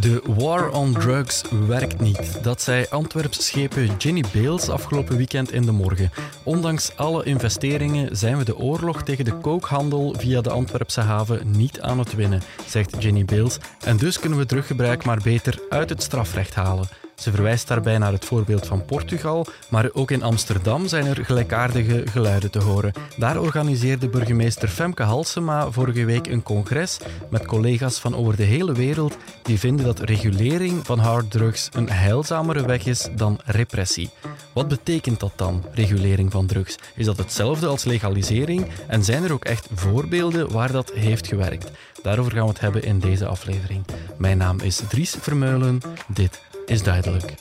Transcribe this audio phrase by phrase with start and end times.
[0.00, 2.38] De war on drugs werkt niet.
[2.42, 6.10] Dat zei Antwerps schepen Ginny Beels afgelopen weekend in de morgen.
[6.42, 11.80] Ondanks alle investeringen zijn we de oorlog tegen de kookhandel via de Antwerpse haven niet
[11.80, 13.58] aan het winnen, zegt Ginny Beels.
[13.84, 16.88] En dus kunnen we teruggebruik maar beter uit het strafrecht halen.
[17.16, 22.02] Ze verwijst daarbij naar het voorbeeld van Portugal, maar ook in Amsterdam zijn er gelijkaardige
[22.10, 22.92] geluiden te horen.
[23.16, 26.98] Daar organiseerde burgemeester Femke Halsema vorige week een congres
[27.30, 32.66] met collega's van over de hele wereld die vinden dat regulering van harddrugs een heilzamere
[32.66, 34.10] weg is dan repressie.
[34.54, 36.76] Wat betekent dat dan, regulering van drugs?
[36.94, 41.70] Is dat hetzelfde als legalisering en zijn er ook echt voorbeelden waar dat heeft gewerkt?
[42.02, 43.84] Daarover gaan we het hebben in deze aflevering.
[44.18, 45.80] Mijn naam is Dries Vermeulen.
[46.06, 47.34] Dit is duidelijk.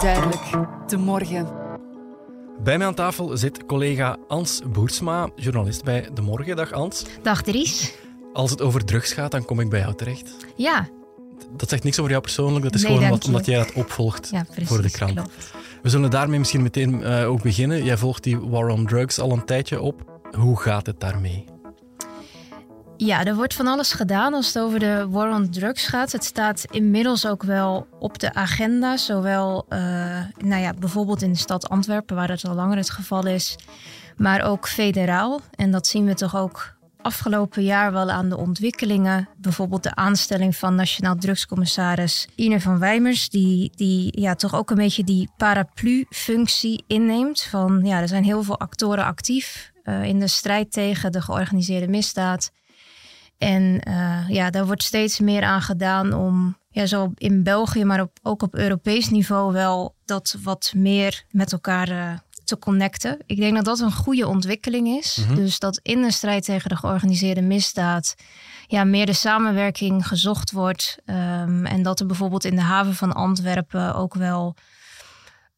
[0.00, 0.40] Duidelijk,
[0.86, 1.48] de morgen.
[2.62, 6.56] Bij mij aan tafel zit collega Ans Boersma, journalist bij De Morgen.
[6.56, 7.04] Dag Ans.
[7.22, 7.94] Dag Dries.
[8.32, 10.36] Als het over drugs gaat, dan kom ik bij jou terecht.
[10.56, 10.88] Ja.
[11.56, 13.26] Dat zegt niks over jou persoonlijk, dat is Nee, gewoon je.
[13.26, 14.68] omdat jij dat opvolgt Ja, precies.
[14.68, 15.12] voor de krant.
[15.14, 15.50] Klopt.
[15.82, 17.84] We zullen daarmee misschien meteen eh, ook beginnen.
[17.84, 20.20] Jij volgt die war on drugs al een tijdje op.
[20.36, 21.44] Hoe gaat het daarmee?
[22.96, 26.12] Ja, er wordt van alles gedaan als het over de war on drugs gaat.
[26.12, 28.96] Het staat inmiddels ook wel op de agenda.
[28.96, 29.78] Zowel eh,
[30.38, 33.56] nou ja, bijvoorbeeld in de stad Antwerpen, waar dat al langer het geval is.
[34.16, 35.40] Maar ook federaal.
[35.54, 39.28] En dat zien we toch ook afgelopen jaar wel aan de ontwikkelingen.
[39.36, 43.28] Bijvoorbeeld de aanstelling van Nationaal Drugscommissaris Ine van Wijmers.
[43.28, 47.42] Die, die ja, toch ook een beetje die paraplu-functie inneemt.
[47.42, 51.88] Van ja, er zijn heel veel actoren actief eh, in de strijd tegen de georganiseerde
[51.88, 52.50] misdaad.
[53.42, 58.00] En eh, ja, daar wordt steeds meer aan gedaan om, ja, zo in België, maar
[58.00, 62.12] op, ook op Europees niveau wel dat wat meer met elkaar eh,
[62.44, 63.18] te connecten.
[63.26, 65.24] Ik denk dat dat een goede ontwikkeling is.
[65.34, 68.14] Dus dat in de strijd tegen de georganiseerde misdaad
[68.66, 70.98] ja, meer de samenwerking gezocht wordt.
[71.04, 74.56] Ehm, en dat er bijvoorbeeld in de haven van Antwerpen ook wel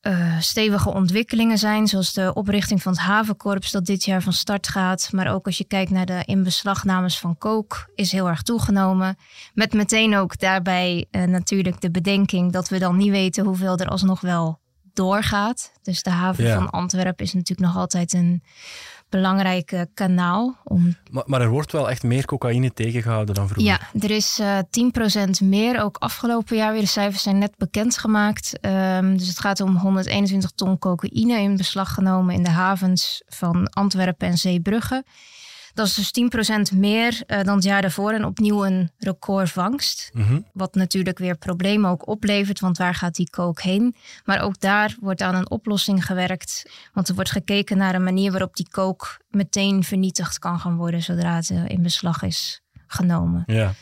[0.05, 4.68] eh, stevige ontwikkelingen zijn, zoals de oprichting van het havenkorps dat dit jaar van start
[4.68, 5.08] gaat.
[5.12, 9.17] Maar ook als je kijkt naar de inbeslagnames van kook, is heel erg toegenomen.
[9.55, 13.89] Met meteen ook daarbij eh, natuurlijk de bedenking dat we dan niet weten hoeveel er
[13.89, 14.61] alsnog wel
[14.92, 15.73] doorgaat.
[15.83, 16.55] Dus de haven Ja.
[16.55, 18.42] van Antwerpen is natuurlijk nog altijd een
[19.17, 23.73] belangrijk eh, kanaal om Maar, maar er wordt wel echt meer cocaïne tegengehouden dan vroeger.
[23.73, 25.83] ja, er is eh 10% meer.
[25.83, 26.80] Ook afgelopen jaar weer.
[26.80, 28.61] De cijfers zijn net bekendgemaakt.
[28.61, 33.69] Ehm, dus het gaat om 121 ton cocaïne in beslag genomen in de havens van
[33.69, 35.05] Antwerpen en Zeebrugge.
[35.74, 36.11] Dat is dus
[36.74, 40.11] 10% meer eh, dan het jaar daarvoor en opnieuw een recordvangst.
[40.12, 40.40] Mhm.
[40.52, 43.95] Wat natuurlijk weer problemen ook oplevert, want waar gaat die kook heen?
[44.24, 46.70] Maar ook daar wordt aan een oplossing gewerkt.
[46.92, 51.02] Want er wordt gekeken naar een manier waarop die kook meteen vernietigd kan gaan worden
[51.02, 53.42] zodra het eh, in beslag is genomen.
[53.46, 53.73] Ja.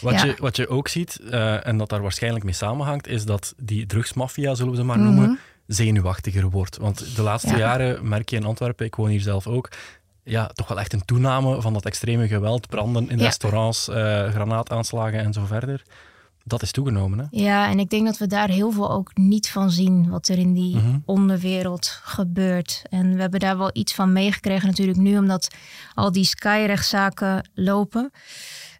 [0.00, 0.24] Wat, Ja.
[0.24, 3.86] Je, wat je ook ziet, eh, en dat daar waarschijnlijk mee samenhangt, is dat die
[3.86, 5.06] drugsmafia, zullen we ze maar Mhm.
[5.06, 6.76] noemen, zenuwachtiger wordt.
[6.76, 7.56] Want de laatste Ja.
[7.58, 9.68] jaren merk je in Antwerpen, ik woon hier zelf ook,
[10.24, 13.24] ja, toch wel echt een toename van dat extreme geweld, branden in Ja.
[13.24, 13.94] restaurants, eh,
[14.30, 15.82] granaataanslagen en zo verder.
[16.46, 17.24] Dat is toegenomen, hè?
[17.30, 20.38] Ja, en ik denk dat we daar heel veel ook niet van zien wat er
[20.38, 20.98] in die Mhm.
[21.04, 22.82] onderwereld gebeurt.
[22.90, 25.48] En we hebben daar wel iets van meegekregen natuurlijk nu, omdat
[25.94, 28.10] al die Sky-rechtszaken lopen.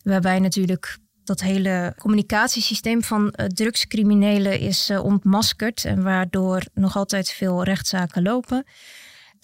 [0.03, 5.84] Waarbij natuurlijk dat hele communicatiesysteem van eh, drugscriminelen is eh, ontmaskerd.
[5.84, 8.65] En waardoor nog altijd veel rechtszaken lopen.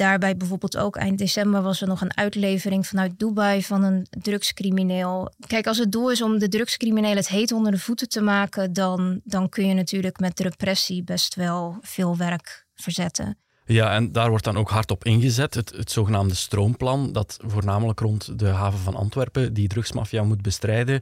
[0.01, 5.33] Daarbij bijvoorbeeld ook eind december was er nog een uitlevering vanuit Dubai van een drugscrimineel.
[5.47, 8.73] Kijk, als het doel is om de drugscriminelen het heet onder de voeten te maken,
[8.73, 13.39] dan, dan kun je natuurlijk met repressie best wel veel werk verzetten.
[13.65, 15.55] Ja, en daar wordt dan ook hard op ingezet.
[15.55, 21.01] Het, het zogenaamde stroomplan, dat voornamelijk rond de haven van Antwerpen die drugsmafia moet bestrijden.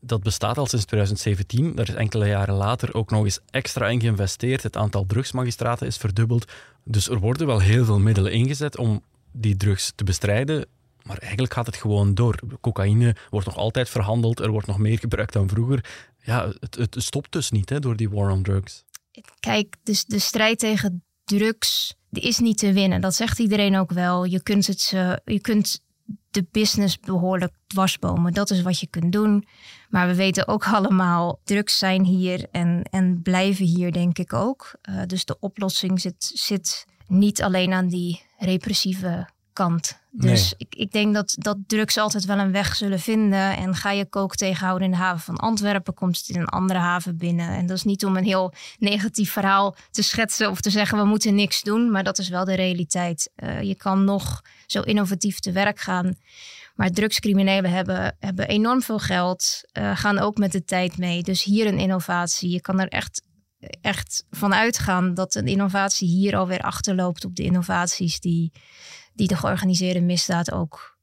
[0.00, 1.74] Dat bestaat al sinds 2017.
[1.74, 4.62] Daar is enkele jaren later ook nog eens extra in geïnvesteerd.
[4.62, 6.52] Het aantal drugsmagistraten is verdubbeld.
[6.84, 10.66] Dus er worden wel heel veel middelen ingezet om die drugs te bestrijden.
[11.02, 12.38] Maar eigenlijk gaat het gewoon door.
[12.60, 14.40] Cocaïne wordt nog altijd verhandeld.
[14.40, 15.84] Er wordt nog meer gebruikt dan vroeger.
[16.22, 18.84] Ja, het, het stopt dus niet hè, door die war on drugs.
[19.40, 23.00] Kijk, dus de strijd tegen drugs die is niet te winnen.
[23.00, 24.24] Dat zegt iedereen ook wel.
[24.24, 25.84] Je kunt, het, eh, je kunt
[26.30, 28.32] de business behoorlijk dwarsbomen.
[28.32, 29.46] Dat is wat je kunt doen.
[29.92, 34.72] Maar we weten ook allemaal, drugs zijn hier en, en blijven hier, denk ik ook.
[34.82, 40.00] Eh, dus de oplossing zit, zit niet alleen aan die repressieve kant.
[40.10, 40.54] Dus Nee.
[40.56, 43.56] ik, ik denk dat, dat drugs altijd wel een weg zullen vinden.
[43.56, 46.78] En ga je kook tegenhouden in de haven van Antwerpen, komt het in een andere
[46.78, 47.48] haven binnen.
[47.48, 51.04] En dat is niet om een heel negatief verhaal te schetsen of te zeggen we
[51.04, 51.90] moeten niks doen.
[51.90, 53.30] Maar dat is wel de realiteit.
[53.34, 56.16] Eh, je kan nog zo innovatief te werk gaan.
[56.74, 61.22] Maar drugscriminelen hebben, hebben enorm veel geld, uh, gaan ook met de tijd mee.
[61.22, 62.50] Dus hier een innovatie.
[62.50, 63.22] Je kan er echt,
[63.80, 68.52] echt van uitgaan dat een innovatie hier alweer achterloopt op de innovaties die,
[69.14, 70.98] die de georganiseerde misdaad ook,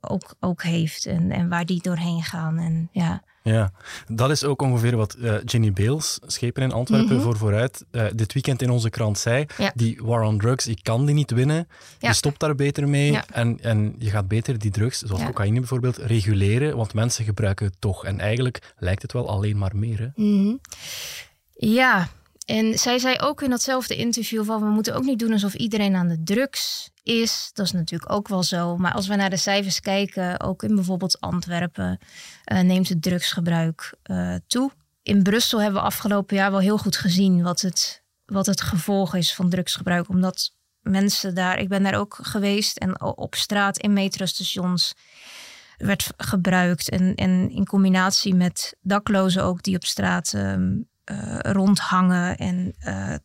[0.00, 1.06] ook, ook heeft.
[1.06, 2.58] En, en waar die doorheen gaan.
[2.58, 3.22] En ja.
[3.52, 3.72] Ja,
[4.08, 7.24] dat is ook ongeveer wat uh, Jenny Beels, schepen in Antwerpen, mhm.
[7.24, 9.46] voor vooruit uh, dit weekend in onze krant zei.
[9.74, 11.68] Die war on drugs, ik kan die niet winnen.
[11.98, 15.96] Je stopt daar beter mee en, en je gaat beter die drugs, zoals cocaïne bijvoorbeeld,
[15.96, 18.04] reguleren, want mensen gebruiken het toch.
[18.04, 19.98] En eigenlijk lijkt het wel alleen maar meer.
[19.98, 20.22] Hè?
[20.22, 20.54] Mhm.
[21.54, 22.08] Ja,
[22.46, 25.94] en zij zei ook in datzelfde interview van we moeten ook niet doen alsof iedereen
[25.94, 27.50] aan de drugs is.
[27.52, 28.76] Dat is natuurlijk ook wel zo.
[28.76, 31.98] Maar als we naar de cijfers kijken, ook in bijvoorbeeld Antwerpen,
[32.52, 34.70] uh, neemt het drugsgebruik uh, toe.
[35.02, 39.14] In Brussel hebben we afgelopen jaar wel heel goed gezien wat het, wat het gevolg
[39.14, 40.08] is van drugsgebruik.
[40.08, 44.94] Omdat mensen daar, ik ben daar ook geweest en op straat in metrostations
[45.76, 46.88] werd gebruikt.
[46.88, 52.36] En, en in combinatie met daklozen ook die op straat um, uh, rondhangen.
[52.36, 52.74] En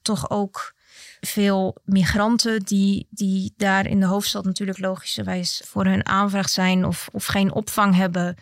[0.01, 0.74] toch ook
[1.21, 7.09] veel migranten die, die daar in de hoofdstad natuurlijk logischerwijs voor hun aanvraag zijn of,
[7.12, 8.35] of geen opvang hebben.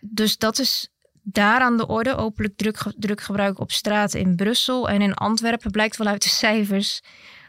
[0.00, 0.90] Dus dat is
[1.22, 2.16] daar aan de orde.
[2.16, 7.00] Openlijk druk, drukgebruik op straat in Brussel en in Antwerpen blijkt wel uit de cijfers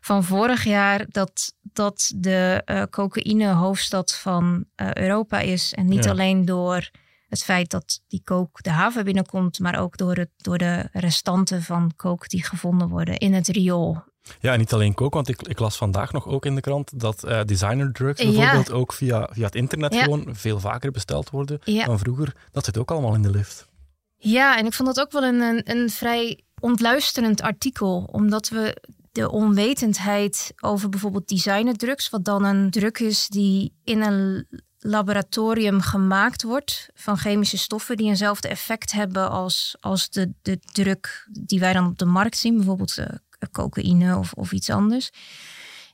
[0.01, 5.73] van vorig jaar dat, dat de uh, cocaïne hoofdstad van uh, Europa is.
[5.73, 6.89] En niet alleen door
[7.27, 11.63] het feit dat die kook de haven binnenkomt, maar ook door, het, door de restanten
[11.63, 14.03] van kook die gevonden worden in het riool.
[14.39, 17.00] Ja, en niet alleen kook, want ik, ik, las vandaag nog ook in de krant
[17.00, 21.59] dat uh, designer drugs bijvoorbeeld ook via, via het internet gewoon veel vaker besteld worden
[21.63, 22.35] dan vroeger.
[22.51, 23.69] Dat zit ook allemaal in de lift.
[24.18, 28.81] Ja, en ik vond dat ook wel een, een, een vrij ontluisterend artikel, omdat we
[29.12, 34.47] de onwetendheid over bijvoorbeeld designer drugs, wat dan een druk is die in een
[34.79, 41.27] laboratorium gemaakt wordt van chemische stoffen die eenzelfde effect hebben als, als de, de druk
[41.31, 43.06] die wij dan op de markt zien, bijvoorbeeld uh,
[43.51, 45.11] cocaïne of, of iets anders.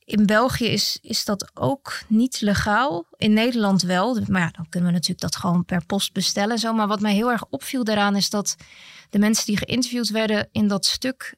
[0.05, 3.05] In België is, is dat ook niet legaal.
[3.17, 4.19] In Nederland wel.
[4.27, 6.57] Maar ja, dan kunnen we natuurlijk dat gewoon per post bestellen.
[6.57, 6.73] Zo.
[6.73, 8.55] Maar wat mij heel erg opviel daaraan is dat
[9.09, 11.35] de mensen die geïnterviewd werden in dat stuk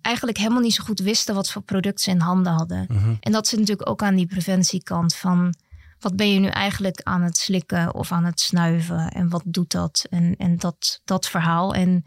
[0.00, 2.86] eigenlijk helemaal niet zo goed wisten wat voor producten ze in handen hadden.
[2.88, 3.14] Mhm.
[3.20, 5.54] En dat zit natuurlijk ook aan die preventiekant van
[6.00, 9.70] wat ben je nu eigenlijk aan het slikken of aan het snuiven en wat doet
[9.70, 11.74] dat en, en dat, dat verhaal.
[11.74, 12.04] En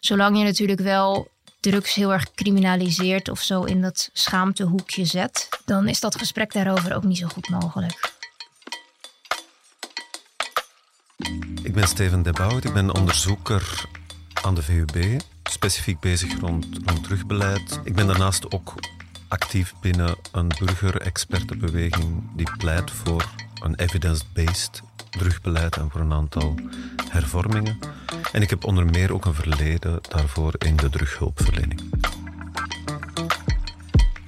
[0.00, 1.28] zolang je natuurlijk wel
[1.70, 6.94] drugs heel erg criminaliseert of zo in dat schaamtehoekje zet, dan is dat gesprek daarover
[6.94, 8.12] ook niet zo goed mogelijk.
[11.62, 13.88] Ik ben Steven Debout, ik ben onderzoeker
[14.42, 17.80] aan de VUB, specifiek bezig rond, rond terugbeleid.
[17.84, 18.74] Ik ben daarnaast ook
[19.28, 23.24] actief binnen een burgerexpertenbeweging die pleit voor
[23.62, 26.54] een evidence-based terugbeleid en voor een aantal
[27.10, 27.78] hervormingen.
[28.34, 31.80] En ik heb onder meer ook een verleden daarvoor in de drughulpverlening.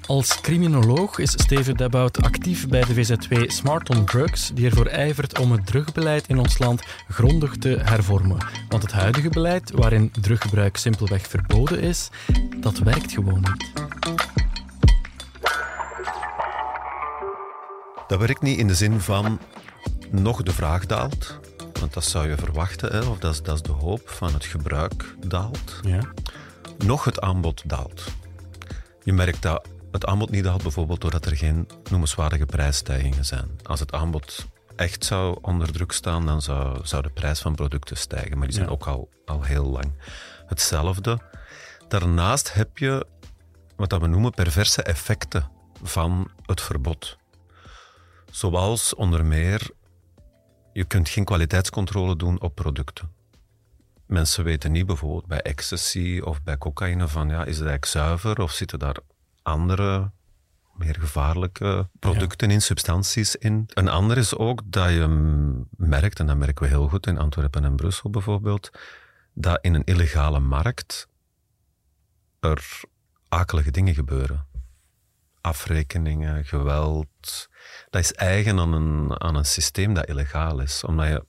[0.05, 5.39] Als criminoloog is Steven Debout actief bij de VZW Smart on Drugs, die ervoor ijvert
[5.39, 8.37] om het drugbeleid in ons land grondig te hervormen.
[8.69, 12.09] Want het huidige beleid, waarin druggebruik simpelweg verboden is,
[12.57, 13.71] dat werkt gewoon niet.
[18.07, 19.39] Dat werkt niet in de zin van
[20.11, 21.39] nog de vraag daalt,
[21.79, 24.45] want dat zou je verwachten, hè, of dat is, dat is de hoop van het
[24.45, 25.79] gebruik daalt.
[25.81, 26.01] Ja.
[26.77, 28.03] Nog het aanbod daalt.
[29.03, 33.49] Je merkt dat het aanbod niet daalt bijvoorbeeld doordat er geen noemenswaardige prijsstijgingen zijn.
[33.63, 37.97] Als het aanbod echt zou onder druk staan, dan zou, zou de prijs van producten
[37.97, 38.37] stijgen.
[38.37, 39.91] Maar die zijn ook al, al heel lang
[40.45, 41.19] hetzelfde.
[41.87, 43.05] Daarnaast heb je
[43.75, 45.49] wat we noemen perverse effecten
[45.83, 47.17] van het verbod.
[48.31, 49.69] Zoals onder meer,
[50.77, 53.11] je kunt geen kwaliteitscontrole doen op producten.
[54.05, 58.41] Mensen weten niet bijvoorbeeld bij ecstasy of bij cocaïne van ja, is het eigenlijk zuiver
[58.41, 58.97] of zitten daar
[59.41, 60.11] andere
[60.73, 63.69] meer gevaarlijke producten in, substanties in.
[63.73, 65.07] Een ander is ook dat je
[65.77, 68.69] merkt, en dat merken we heel goed in Antwerpen en Brussel bijvoorbeeld,
[69.33, 71.07] dat in een illegale markt
[72.39, 72.81] er
[73.29, 74.46] akelige dingen gebeuren.
[75.47, 77.49] Afrekeningen, geweld,
[77.89, 80.83] dat is eigen aan een, aan een systeem dat illegaal is.
[80.83, 81.25] Omdat je,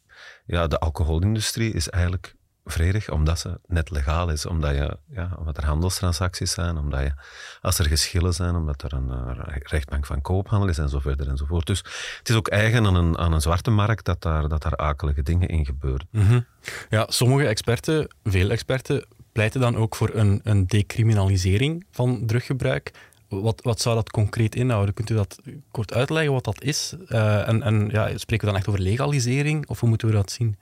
[0.47, 4.47] ja, de alcoholindustrie is eigenlijk vredig omdat ze net legaal is.
[4.47, 7.13] Omdat, je, ja, omdat er handelstransacties zijn, omdat je,
[7.61, 11.29] als er geschillen zijn, omdat er een uh, rechtbank van koophandel is en zo verder
[11.29, 11.67] enzovoort.
[11.67, 11.79] Dus
[12.19, 15.23] het is ook eigen aan een, aan een zwarte markt dat daar, dat daar akelige
[15.23, 16.09] dingen in gebeuren.
[16.11, 16.41] Mhm.
[16.89, 22.93] Ja, sommige experten, veel experten, pleiten dan ook voor een, een decriminalisering van druggebruik.
[23.29, 24.95] Wat, wat zou dat concreet inhouden?
[24.95, 25.39] Kunt u dat
[25.71, 26.95] kort uitleggen wat dat is?
[27.09, 30.31] Uh, en en ja, spreken we dan echt over legalisering of hoe moeten we dat
[30.31, 30.59] zien?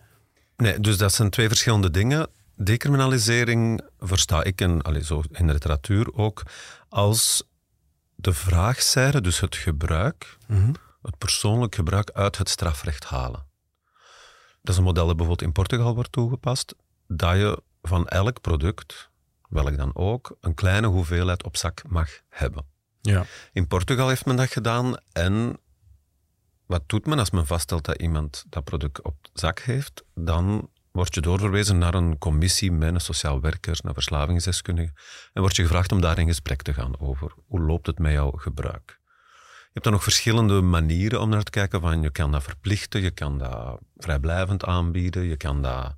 [0.56, 2.28] Nee, dus dat zijn twee verschillende dingen.
[2.54, 6.42] Decriminalisering versta ik allez, zo in de literatuur ook
[6.88, 7.42] als
[8.14, 10.72] de vraagzijde, dus het gebruik, mhm.
[11.02, 13.44] het persoonlijk gebruik uit het strafrecht halen.
[14.62, 16.74] Dat is een model dat bijvoorbeeld in Portugal wordt toegepast,
[17.06, 19.10] dat je van elk product,
[19.48, 22.66] welk dan ook, een kleine hoeveelheid op zak mag hebben.
[23.00, 23.24] Ja.
[23.52, 25.60] In Portugal heeft men dat gedaan en
[26.66, 30.04] wat doet men als men vaststelt dat iemand dat product op zak heeft?
[30.14, 34.94] Dan word je doorverwezen naar een commissie met een sociaal werker, naar verslavingsdeskundigen,
[35.32, 38.12] en word je gevraagd om daar in gesprek te gaan over hoe loopt het met
[38.12, 39.00] jouw gebruik.
[39.76, 41.80] Je hebt dan nog verschillende manieren om naar te kijken.
[41.80, 45.94] Van je kan dat verplichten, je kan dat vrijblijvend aanbieden, je kan dat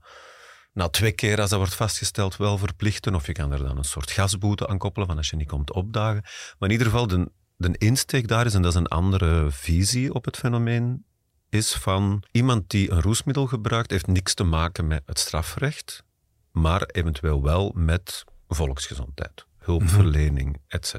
[0.79, 3.85] na twee keer, als dat wordt vastgesteld, wel verplichten, of je kan er dan een
[3.85, 6.23] soort gasboete aan koppelen van als je niet komt opdagen.
[6.23, 10.15] Maar in ieder geval, de, de insteek daar is, en dat is een andere visie
[10.15, 11.05] op het fenomeen,
[11.49, 16.05] is van iemand die een roesmiddel gebruikt, heeft niks te maken met het strafrecht,
[16.53, 20.95] maar eventueel wel met volksgezondheid, hulpverlening, mm etc.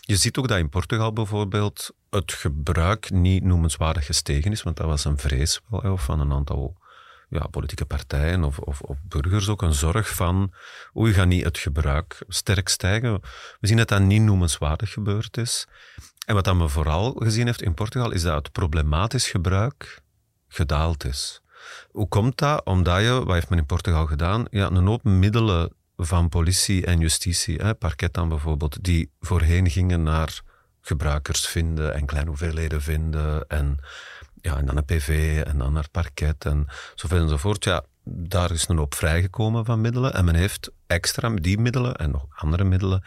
[0.00, 4.86] Je ziet ook dat in Portugal bijvoorbeeld het gebruik niet noemenswaardig gestegen is, want dat
[4.86, 6.78] was een vrees wel, van een aantal
[7.30, 10.52] ja, politieke partijen of, of, burgers ook een zorg van
[10.96, 13.20] oei, gaat niet het gebruik sterk stijgen.
[13.60, 15.66] We zien dat dat niet noemenswaardig gebeurd is.
[16.26, 20.02] En wat dan me vooral gezien heeft in Portugal, is dat het problematisch gebruik
[20.48, 21.42] gedaald is.
[21.90, 22.64] Hoe komt dat?
[22.64, 24.44] Omdat je, wat heeft men in Portugal gedaan?
[24.50, 30.02] Ja, een hoop middelen van politie en justitie, hè, parket dan bijvoorbeeld, die voorheen gingen
[30.02, 30.40] naar
[30.80, 33.78] gebruikers vinden en kleine hoeveelheden vinden en,
[34.42, 37.64] ja, en dan een PV en dan naar parket en zoveel enzovoort.
[37.64, 42.10] Ja, daar is een hoop vrijgekomen van middelen en men heeft extra die middelen en
[42.10, 43.02] nog andere middelen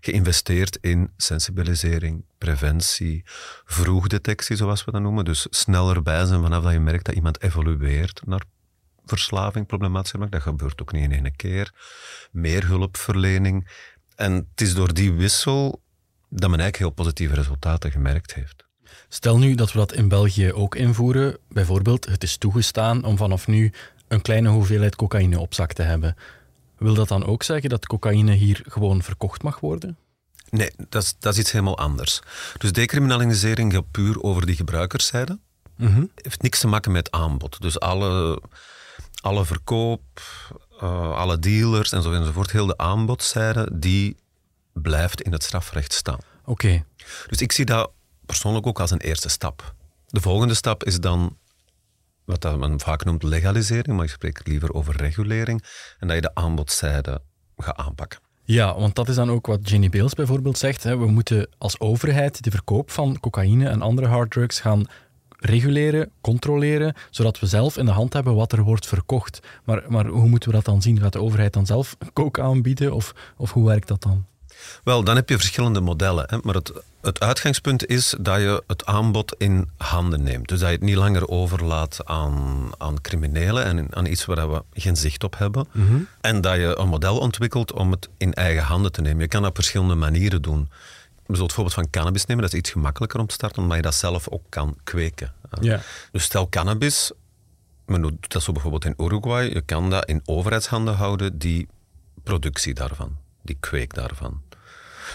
[0.00, 3.22] geïnvesteerd in sensibilisering, preventie,
[3.64, 5.24] vroegdetectie, zoals we dat noemen.
[5.24, 8.42] Dus sneller bij zijn vanaf dat je merkt dat iemand evolueert naar
[9.04, 11.72] verslaving, problematisch Dat gebeurt ook niet in één keer.
[12.30, 13.70] Meer hulpverlening.
[14.14, 15.82] En het is door die wissel
[16.28, 18.64] dat men eigenlijk heel positieve resultaten gemerkt heeft.
[19.08, 21.38] Stel nu dat we dat in België ook invoeren.
[21.48, 23.72] Bijvoorbeeld, het is toegestaan om vanaf nu
[24.08, 26.16] een kleine hoeveelheid cocaïne op zak te hebben.
[26.78, 29.96] Wil dat dan ook zeggen dat cocaïne hier gewoon verkocht mag worden?
[30.50, 32.20] Nee, dat is, dat is iets helemaal anders.
[32.58, 35.38] Dus decriminalisering gaat puur over die gebruikerszijde.
[35.76, 37.60] Mm heeft niks te maken met aanbod.
[37.60, 38.42] Dus alle,
[39.20, 40.02] alle verkoop,
[40.82, 44.16] uh, alle dealers en zo enzovoort, heel de aanbodzijde, die
[44.72, 46.18] blijft in het strafrecht staan.
[46.44, 46.84] Oké.
[47.26, 47.90] Dus ik zie dat
[48.32, 49.74] persoonlijk ook als een eerste stap.
[50.06, 51.36] De volgende stap is dan
[52.24, 55.64] wat men vaak noemt legalisering, maar ik spreek liever over regulering,
[55.98, 57.22] en dat je de aanbodzijde
[57.56, 58.20] gaat aanpakken.
[58.44, 60.82] Ja, want dat is dan ook wat Jenny Beels bijvoorbeeld zegt.
[60.82, 60.96] Hè.
[60.96, 64.86] We moeten als overheid de verkoop van cocaïne en andere harddrugs gaan
[65.38, 69.40] reguleren, controleren, zodat we zelf in de hand hebben wat er wordt verkocht.
[69.64, 71.00] Maar, maar hoe moeten we dat dan zien?
[71.00, 74.26] Gaat de overheid dan zelf coke aanbieden of, of hoe werkt dat dan?
[74.84, 76.24] Wel, dan heb je verschillende modellen.
[76.28, 76.38] Hè?
[76.42, 80.48] Maar het, het uitgangspunt is dat je het aanbod in handen neemt.
[80.48, 84.62] Dus dat je het niet langer overlaat aan, aan criminelen en aan iets waar we
[84.72, 85.66] geen zicht op hebben.
[85.72, 85.96] Mhm.
[86.20, 89.20] En dat je een model ontwikkelt om het in eigen handen te nemen.
[89.20, 90.68] Je kan dat op verschillende manieren doen.
[91.26, 92.42] We zullen het voorbeeld van cannabis nemen.
[92.42, 95.32] Dat is iets gemakkelijker om te starten, omdat je dat zelf ook kan kweken.
[95.60, 95.80] Ja.
[96.12, 97.12] Dus stel cannabis,
[97.86, 99.52] men doet dat zo bijvoorbeeld in Uruguay.
[99.52, 101.68] Je kan dat in overheidshanden houden, die
[102.22, 104.40] productie daarvan, die kweek daarvan.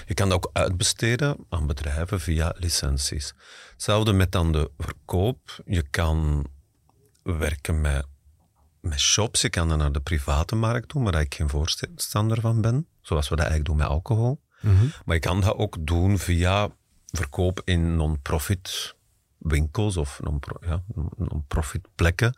[0.05, 3.33] Je kan dat ook uitbesteden aan bedrijven via licenties.
[3.71, 5.59] Hetzelfde met dan de verkoop.
[5.65, 6.47] Je kan
[7.23, 8.05] werken met,
[8.81, 12.61] met shops, je kan dat naar de private markt doen, waar ik geen voorstander van
[12.61, 12.87] ben.
[13.01, 14.41] Zoals we dat eigenlijk doen met alcohol.
[14.61, 14.85] Mhm.
[15.05, 16.69] Maar je kan dat ook doen via
[17.05, 18.95] verkoop in non-profit
[19.37, 22.37] winkels of non-profit ja, plekken,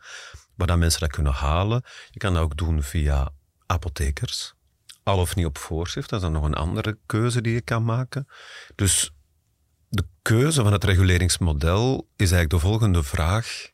[0.56, 1.84] waar dan mensen dat kunnen halen.
[2.10, 3.30] Je kan dat ook doen via
[3.66, 4.54] apothekers
[5.04, 6.10] al of niet op voorschrift.
[6.10, 8.28] Dat is dan nog een andere keuze die je kan maken.
[8.76, 9.12] Dus
[9.90, 13.70] de keuze van het reguleringsmodel is eigenlijk de volgende vraag.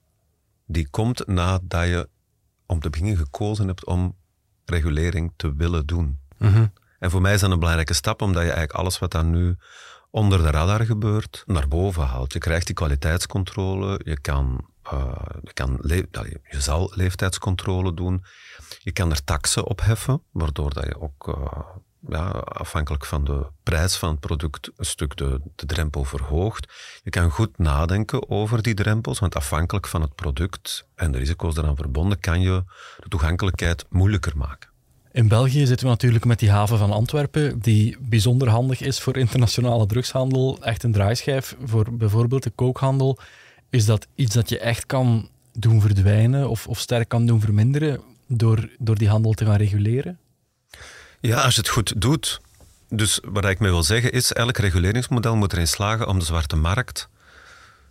[0.65, 2.09] Die komt nadat je
[2.65, 4.15] om te beginnen gekozen hebt om
[4.65, 6.19] regulering te willen doen.
[6.37, 6.67] Mhm.
[6.99, 9.55] En voor mij is dat een belangrijke stap, omdat je eigenlijk alles wat dan nu
[10.09, 12.33] onder de radar gebeurt, naar boven haalt.
[12.33, 15.79] Je krijgt die kwaliteitscontrole, je kan, uh, je, kan
[16.49, 18.23] je zal leeftijdscontrole doen.
[18.79, 21.59] Je kan er taxen op heffen, waardoor dat je ook uh,
[22.09, 26.73] ja, afhankelijk van de prijs van het product een stuk de, de drempel verhoogt.
[27.03, 31.57] Je kan goed nadenken over die drempels, want afhankelijk van het product en de risico's
[31.57, 32.63] eraan verbonden kan je
[32.99, 34.69] de toegankelijkheid moeilijker maken.
[35.11, 39.17] In België zitten we natuurlijk met die haven van Antwerpen, die bijzonder handig is voor
[39.17, 40.57] internationale drugshandel.
[40.61, 43.19] Echt een draaischijf voor bijvoorbeeld de kookhandel.
[43.69, 48.01] Is dat iets dat je echt kan doen verdwijnen of, of sterk kan doen verminderen
[48.27, 50.19] door, door die handel te gaan reguleren?
[51.19, 52.41] Ja, als je het goed doet.
[52.89, 56.55] Dus wat ik mee wil zeggen is, elk reguleringsmodel moet erin slagen om de zwarte
[56.55, 57.09] markt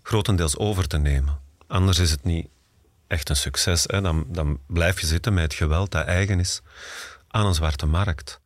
[0.02, 1.38] grotendeels over te nemen.
[1.66, 2.48] Anders is het niet
[3.06, 3.84] echt een succes.
[3.86, 4.00] Hè?
[4.00, 6.60] Dan, dan blijf je zitten met het geweld dat eigen is
[7.28, 8.40] aan een zwarte markt.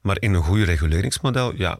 [0.00, 1.78] Maar in een goed reguleringsmodel, ja,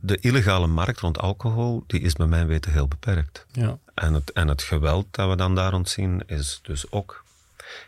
[0.00, 3.46] de illegale markt rond alcohol, die is bij mijn weten heel beperkt.
[3.52, 3.78] Ja.
[3.94, 7.23] En, het, en het geweld dat we dan daar rond zien, is dus ook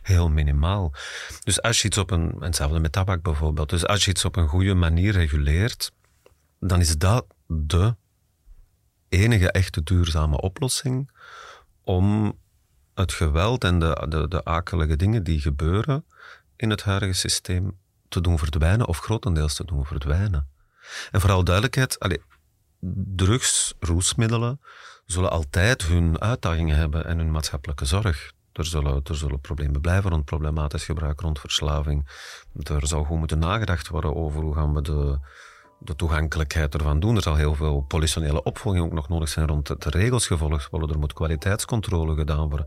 [0.03, 0.93] heel minimaal.
[1.45, 4.37] Dus als je iets op een, hetzelfde met tabak bijvoorbeeld, dus als je iets op
[4.37, 5.93] een goede manier reguleert,
[6.61, 7.95] dan is dat de
[9.09, 11.11] enige echte duurzame oplossing
[11.85, 12.39] om
[12.95, 16.05] het geweld en de, de, de akelige dingen die gebeuren
[16.57, 17.79] in het huidige systeem
[18.09, 20.49] te doen verdwijnen of grotendeels te doen verdwijnen.
[21.11, 22.23] En vooral duidelijkheid, allee,
[23.17, 24.61] drugs, roesmiddelen
[25.07, 28.33] zullen altijd hun uitdagingen hebben en hun maatschappelijke zorg.
[28.57, 32.09] Er zullen, er zullen problemen blijven rond problematisch gebruik, rond verslaving.
[32.63, 35.19] Er zal goed moeten nagedacht worden over hoe gaan we de,
[35.79, 37.17] de toegankelijkheid ervan doen.
[37.17, 40.91] Er zal heel veel politionele opvolging ook nog nodig zijn rond de, regels gevolgd worden.
[40.91, 42.67] Er moet kwaliteitscontrole gedaan worden.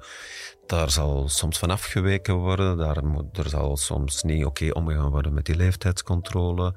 [0.66, 2.78] Daar zal soms van afgeweken worden.
[2.78, 6.74] Daar moet, er zal soms niet oké omgegaan worden met die leeftijdscontrole.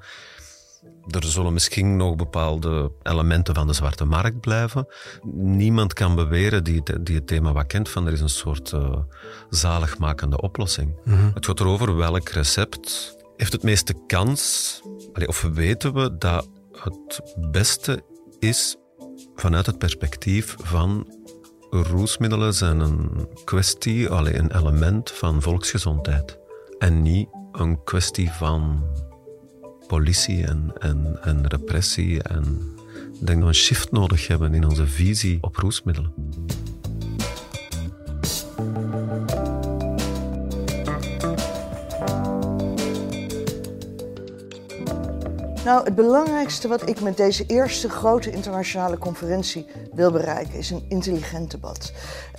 [1.07, 4.87] Er zullen misschien nog bepaalde elementen van de zwarte markt blijven.
[5.35, 8.95] Niemand kan beweren die, die het thema wat kent van er is een soort uh,
[9.49, 10.95] zaligmakende oplossing.
[11.03, 11.33] Mhm.
[11.33, 14.81] Het gaat erover welk recept heeft het meeste kans,
[15.25, 17.21] of weten we dat het
[17.51, 18.03] beste
[18.39, 18.75] is
[19.35, 21.07] vanuit het perspectief van
[21.69, 26.39] roesmiddelen zijn een kwestie, alleen een element van volksgezondheid.
[26.77, 28.83] En niet een kwestie van
[29.87, 32.23] politie en, en, en repressie.
[32.23, 32.43] En
[33.19, 36.13] ik denk dat we een shift nodig hebben in onze visie op roesmiddelen.
[45.63, 50.85] Nou, het belangrijkste wat ik met deze eerste grote internationale conferentie wil bereiken is een
[50.87, 51.91] intelligent debat.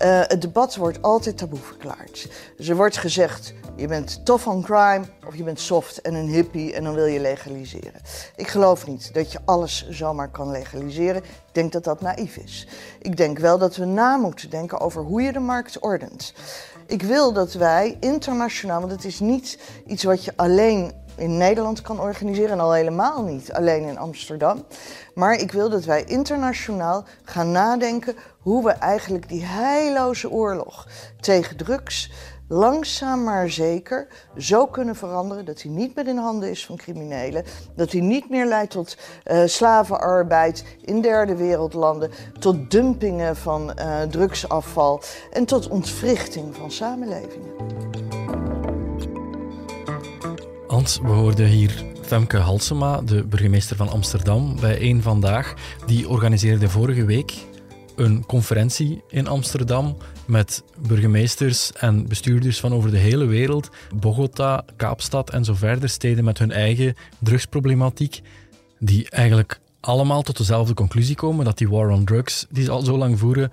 [0.03, 2.29] Uh, het debat wordt altijd taboe verklaard.
[2.57, 6.29] Dus er wordt gezegd, je bent tough on crime of je bent soft en een
[6.29, 8.01] hippie en dan wil je legaliseren.
[8.37, 11.23] Ik geloof niet dat je alles zomaar kan legaliseren.
[11.23, 12.69] Ik denk dat dat naïef is.
[13.01, 16.35] Ik denk wel dat we na moeten denken over hoe je de markt ordent.
[16.87, 21.83] Ik wil dat wij internationaal, want het is niet iets wat je alleen in Nederland
[21.83, 24.65] kan organiseren en al helemaal niet alleen in Amsterdam.
[25.15, 30.87] Maar ik wil dat wij internationaal gaan nadenken hoe we eigenlijk die heilloze oorlog
[31.21, 32.11] tegen drugs
[32.49, 37.45] langzaam maar zeker zo kunnen veranderen dat hij niet meer in handen is van criminelen,
[37.77, 44.03] dat hij niet meer leidt tot uh, slavenarbeid in derde wereldlanden, tot dumpingen van uh,
[44.03, 48.04] drugsafval en tot ontwrichting van samenlevingen.
[50.85, 55.55] We hoorden hier Femke Halsema, de burgemeester van Amsterdam, bij één Vandaag.
[55.87, 57.35] Die organiseerde vorige week
[57.97, 63.71] een conferentie in Amsterdam met burgemeesters en bestuurders van over de hele wereld.
[63.95, 65.89] Bogota, Kaapstad en zo verder.
[65.89, 68.21] Steden met hun eigen drugsproblematiek.
[68.79, 72.83] Die eigenlijk allemaal tot dezelfde conclusie komen dat die war on drugs, die ze al
[72.83, 73.51] zo lang voeren,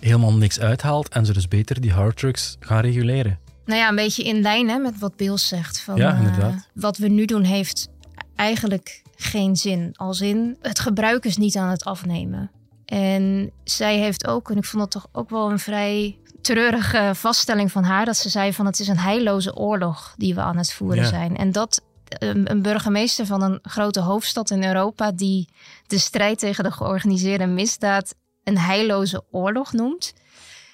[0.00, 3.38] helemaal niks uithaalt en ze dus beter die harddrugs gaan reguleren.
[3.64, 5.80] Nou ja, een beetje in lijn hè, met wat Bill zegt.
[5.80, 6.52] Van, ja, inderdaad.
[6.52, 7.88] Uh, wat we nu doen heeft
[8.36, 9.90] eigenlijk geen zin.
[9.96, 12.50] Als in, het gebruik is niet aan het afnemen.
[12.84, 17.72] En zij heeft ook, en ik vond dat toch ook wel een vrij treurige vaststelling
[17.72, 20.72] van haar, dat ze zei van het is een heilloze oorlog die we aan het
[20.72, 21.36] voeren zijn.
[21.36, 25.48] En dat een, een burgemeester van een grote hoofdstad in Europa die
[25.86, 30.12] de strijd tegen de georganiseerde misdaad een heilloze oorlog noemt.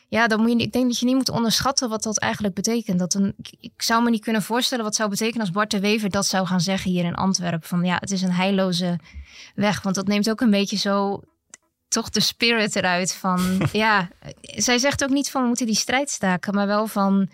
[0.08, 2.98] Ja, dan moet je, ik denk dat je niet moet onderschatten wat dat eigenlijk betekent.
[2.98, 6.10] Dat een, ik zou me niet kunnen voorstellen wat zou betekenen als Bart de Wever
[6.10, 7.68] dat zou gaan zeggen hier in Antwerpen.
[7.68, 8.98] Van ja, het is een heilloze
[9.54, 9.82] weg.
[9.82, 11.22] Want dat neemt ook een beetje zo
[11.88, 13.40] toch de spirit eruit van
[13.72, 14.08] ja,
[14.40, 17.30] zij zegt ook niet van we moeten die strijd staken, maar wel van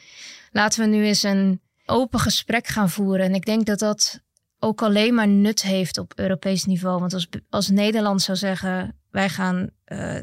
[0.52, 3.26] laten we nu eens een open gesprek gaan voeren.
[3.26, 4.20] En ik denk dat dat
[4.64, 7.00] ook alleen maar nut heeft op Europees niveau.
[7.00, 10.18] Want als, als Nederland zou zeggen, wij gaan uh,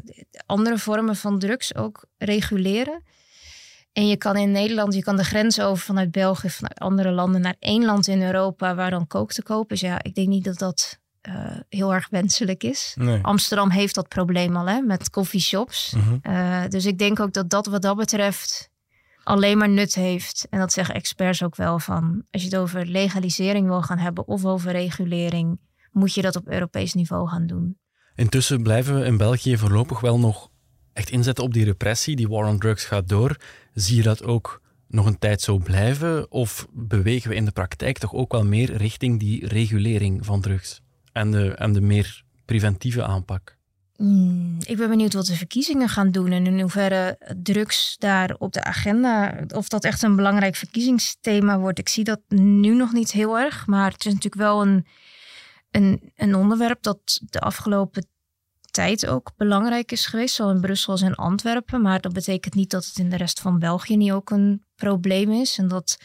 [0.46, 3.02] andere vormen van drugs ook reguleren.
[3.92, 7.40] En je kan in Nederland, je kan de grens over vanuit België, vanuit andere landen
[7.40, 9.80] naar één land in Europa waar dan kook te kopen is.
[9.80, 11.34] Ja, ik denk niet dat dat uh,
[11.68, 12.96] heel erg wenselijk is.
[13.22, 15.94] Amsterdam heeft dat probleem al hè, met coffeeshops.
[16.22, 18.70] Uh, dus ik denk ook dat dat wat dat betreft
[19.22, 20.46] alleen maar nut heeft.
[20.50, 24.26] En dat zeggen experts ook wel van als je het over legalisering wil gaan hebben
[24.26, 27.78] of over regulering, moet je dat op Europees niveau gaan doen.
[28.14, 30.50] Intussen blijven we in België voorlopig wel nog
[30.92, 32.16] echt inzetten op die repressie.
[32.16, 33.36] Die war on drugs gaat door.
[33.74, 36.30] Zie je dat ook nog een tijd zo blijven?
[36.30, 40.80] Of bewegen we in de praktijk toch ook wel meer richting die regulering van drugs
[41.12, 43.58] en de, en de meer preventieve aanpak?
[44.02, 48.52] Hmm, ik ben benieuwd wat de verkiezingen gaan doen en in hoeverre drugs daar op
[48.52, 51.78] de agenda, of dat echt een belangrijk verkiezingsthema wordt.
[51.78, 54.86] Ik zie dat nu nog niet heel erg, maar het is natuurlijk wel een,
[55.70, 58.06] een, een onderwerp dat de afgelopen
[58.70, 61.82] tijd ook belangrijk is geweest, zowel in Brussel als in Antwerpen.
[61.82, 65.32] Maar dat betekent niet dat het in de rest van België niet ook een probleem
[65.32, 65.58] is.
[65.58, 65.98] En dat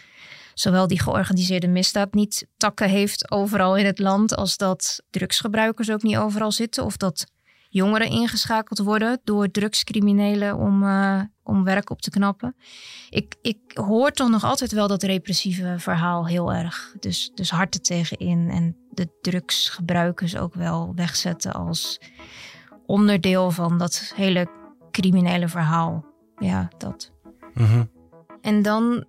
[0.53, 6.03] zowel die georganiseerde misdaad niet takken heeft overal in het land, als dat drugsgebruikers ook
[6.03, 6.85] niet overal zitten.
[6.85, 7.25] Of dat
[7.69, 12.55] jongeren ingeschakeld worden door drugscriminelen om, uh, om werk op te knappen.
[13.09, 16.95] Ik, ik hoor toch nog altijd wel dat repressieve verhaal heel erg.
[16.99, 21.99] Dus, dus hard er tegenin en de drugsgebruikers ook wel wegzetten als
[22.85, 24.47] onderdeel van dat hele
[24.91, 26.05] criminele verhaal.
[26.37, 27.11] Ja, dat.
[27.53, 27.83] Mhm.
[28.41, 29.05] En dan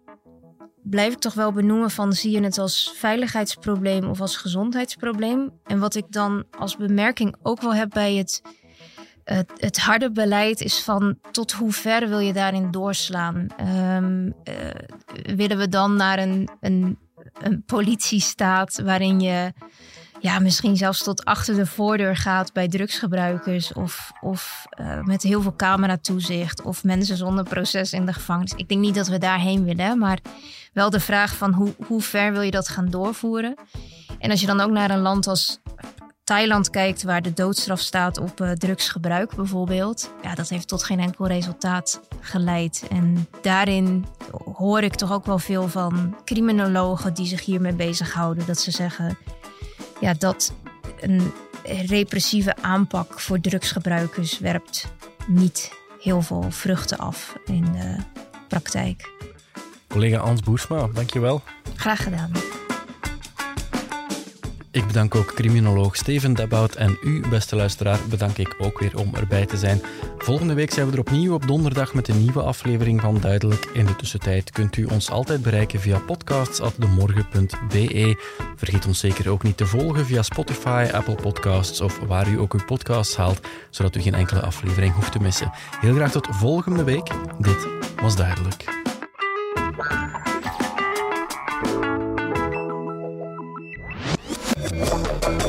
[0.91, 5.51] blijf ik toch wel benoemen van zie je het als veiligheidsprobleem of als gezondheidsprobleem.
[5.65, 8.43] En wat ik dan als bemerking ook wel heb bij het,
[9.59, 13.47] het, harde beleid is van tot hoe ver wil je daarin doorslaan?
[13.61, 14.35] Um,
[15.37, 16.99] willen we dan naar een, een,
[17.41, 19.53] een politiestaat waarin je
[20.21, 23.73] ja, misschien zelfs tot achter de voordeur gaat bij drugsgebruikers.
[23.73, 26.63] Of, of uh, met heel veel cameratoezicht.
[26.63, 28.53] Of mensen zonder proces in de gevangenis.
[28.57, 29.99] Ik denk niet dat we daarheen willen.
[29.99, 30.19] Maar
[30.73, 33.55] wel de vraag van hoe, hoe ver wil je dat gaan doorvoeren?
[34.19, 35.61] En als je dan ook naar een land als
[36.25, 40.13] Thailand kijkt, waar de doodstraf staat op uh, drugsgebruik bijvoorbeeld.
[40.23, 42.87] Ja, dat heeft tot geen enkel resultaat geleid.
[42.91, 44.05] En daarin
[44.55, 48.47] hoor ik toch ook wel veel van criminologen die zich hiermee bezighouden.
[48.47, 49.19] Dat ze zeggen
[50.01, 50.53] ja, dat
[51.01, 51.33] een
[51.87, 54.93] repressieve aanpak voor drugsgebruikers werpt
[55.27, 57.97] niet heel veel vruchten af in de
[58.49, 59.11] praktijk.
[59.89, 61.43] Collega Ans Boersma, dankjewel.
[61.77, 62.31] Graag gedaan.
[64.79, 69.15] Ik bedank ook criminoloog Steven Dabout en u, beste luisteraar, bedank ik ook weer om
[69.15, 69.83] erbij te zijn.
[70.19, 73.71] Volgende week zijn we er opnieuw op donderdag met een nieuwe aflevering van Duidelijk.
[73.73, 78.17] In de tussentijd kunt u ons altijd bereiken via podcasts.demorgen.be.
[78.57, 82.53] Vergeet ons zeker ook niet te volgen via Spotify, Apple Podcasts of waar u ook
[82.53, 85.51] uw podcasts haalt, zodat u geen enkele aflevering hoeft te missen.
[85.81, 87.11] Heel graag tot volgende week.
[87.39, 87.67] Dit
[88.01, 88.88] was Duidelijk.